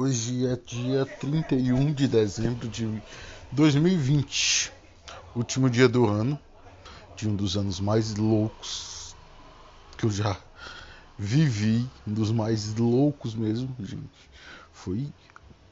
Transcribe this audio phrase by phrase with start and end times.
[0.00, 3.02] Hoje é dia 31 de dezembro de
[3.50, 4.72] 2020,
[5.34, 6.38] último dia do ano,
[7.16, 9.16] de um dos anos mais loucos
[9.96, 10.40] que eu já
[11.18, 14.30] vivi, um dos mais loucos mesmo, gente.
[14.72, 15.12] Foi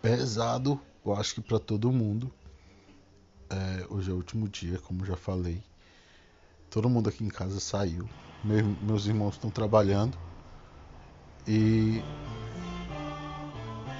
[0.00, 2.32] pesado, eu acho que para todo mundo.
[3.50, 5.62] É, hoje é o último dia, como já falei.
[6.70, 8.08] Todo mundo aqui em casa saiu.
[8.42, 10.16] Meu, meus irmãos estão trabalhando.
[11.46, 12.02] E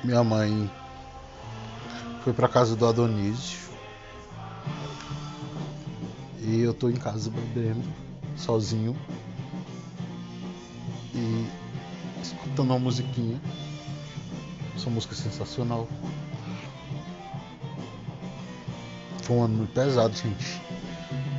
[0.05, 0.71] minha mãe
[2.22, 3.58] foi para casa do Adonísio.
[6.43, 7.82] E eu tô em casa bebendo,
[8.36, 8.95] sozinho.
[11.14, 11.46] E
[12.22, 13.40] escutando uma musiquinha.
[14.76, 15.89] Essa música é sensacional.
[19.23, 20.61] Foi um ano muito pesado, gente.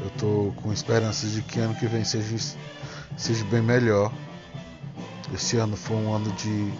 [0.01, 2.57] Eu tô com esperanças de que ano que vem seja,
[3.15, 4.11] seja bem melhor.
[5.31, 6.73] Esse ano foi um ano de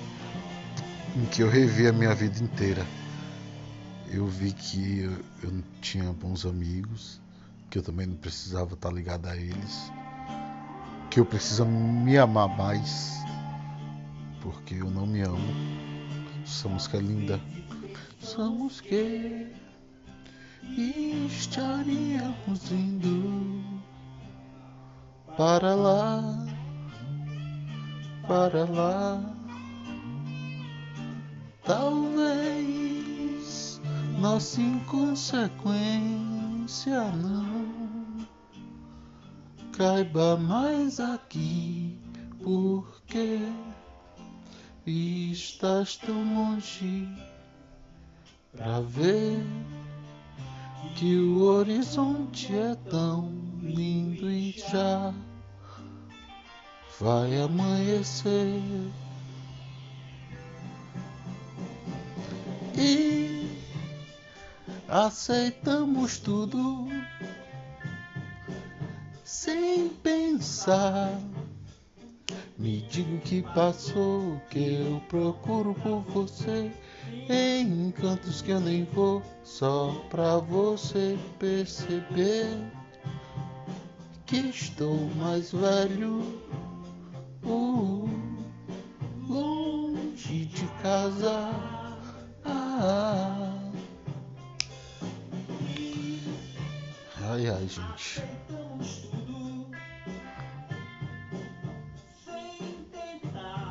[1.16, 2.86] em que eu revi a minha vida inteira.
[4.12, 5.04] Eu vi que
[5.42, 7.22] eu, não tinha bons amigos,
[7.70, 9.92] que eu também não precisava estar ligado a eles,
[11.10, 13.14] que eu preciso me amar mais,
[14.42, 15.54] porque eu não me amo.
[16.44, 17.40] Essa música é linda.
[18.20, 19.48] Somos que
[21.28, 23.64] estaríamos indo
[25.38, 26.46] para lá,
[28.28, 29.35] para lá.
[31.66, 32.62] Talvez
[34.20, 38.28] nossa inconsequência não
[39.74, 42.00] caiba mais aqui,
[42.44, 43.40] porque
[44.86, 47.10] estás tão longe
[48.56, 49.44] pra ver
[50.96, 55.12] que o horizonte é tão lindo e já
[57.00, 58.62] vai amanhecer.
[62.78, 63.50] E
[64.88, 66.88] aceitamos tudo
[69.24, 71.20] sem pensar.
[72.58, 76.72] Me diga o que passou, que eu procuro por você
[77.30, 82.48] em cantos que eu nem vou, só pra você perceber
[84.26, 86.42] que estou mais velho,
[87.44, 88.10] uh,
[89.28, 91.75] longe de casa.
[97.66, 98.22] Ai gente.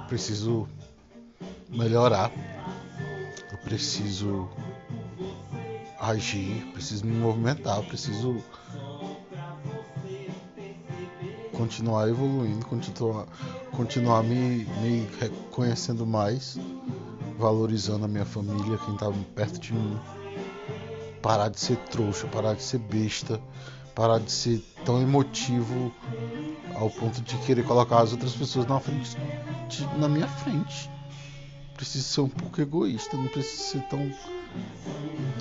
[0.09, 0.69] Preciso
[1.69, 2.33] melhorar.
[3.53, 4.49] Eu preciso
[6.01, 8.43] agir, preciso me movimentar, preciso
[11.57, 13.27] continuar evoluindo, continuar,
[13.71, 16.59] continuar me, me reconhecendo mais,
[17.39, 20.01] valorizando a minha família, quem está perto de mim
[21.25, 23.41] parar de ser trouxa, parar de ser besta,
[23.95, 25.93] parar de ser tão emotivo
[26.75, 29.17] ao ponto de querer colocar as outras pessoas na frente
[29.69, 30.91] de, na minha frente.
[31.75, 34.13] Preciso ser um pouco egoísta, não preciso ser tão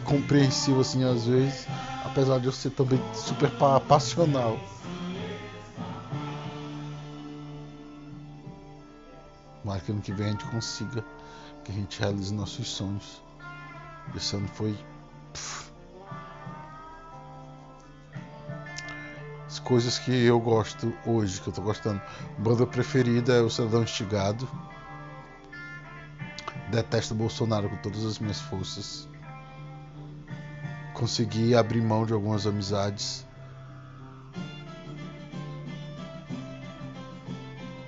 [0.04, 1.68] compreensivo assim às vezes,
[2.06, 3.50] apesar de eu ser também super
[3.88, 4.60] passional.
[9.64, 11.06] Mas que ano que vem a gente consiga
[11.64, 13.22] que a gente realize nossos sonhos.
[14.16, 14.78] Esse ano foi
[15.32, 15.73] pff,
[19.54, 22.02] As coisas que eu gosto hoje, que eu tô gostando.
[22.40, 24.50] Banda preferida é o Cidadão Estigado.
[26.72, 29.08] Detesto Bolsonaro com todas as minhas forças.
[30.96, 33.28] Consegui abrir mão de algumas amizades.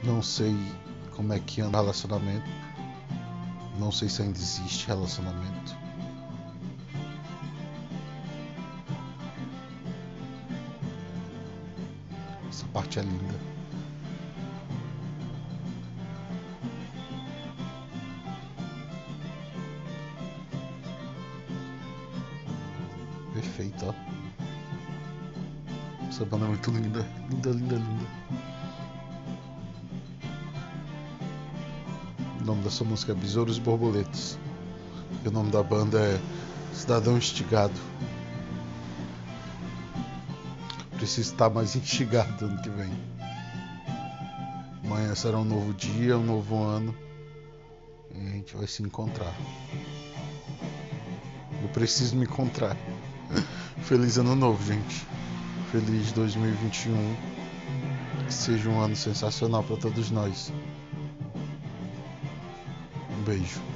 [0.04, 0.56] Não sei
[1.16, 2.48] como é que anda o relacionamento.
[3.80, 5.85] Não sei se ainda existe relacionamento.
[12.56, 13.36] Essa parte é linda.
[23.34, 23.94] Perfeito, ó.
[26.08, 27.06] Essa banda é muito linda.
[27.30, 28.06] Linda, linda, linda.
[32.40, 34.40] O nome dessa música é Besouros e Borboletas.
[35.26, 36.22] E o nome da banda é
[36.74, 37.74] Cidadão Estigado
[41.06, 42.92] preciso estar mais instigado ano que vem.
[44.84, 46.96] Amanhã será um novo dia, um novo ano.
[48.14, 49.34] E a gente vai se encontrar.
[51.62, 52.76] Eu preciso me encontrar.
[53.84, 55.06] Feliz ano novo, gente.
[55.72, 57.16] Feliz 2021.
[58.26, 60.52] Que seja um ano sensacional para todos nós.
[63.12, 63.75] Um beijo.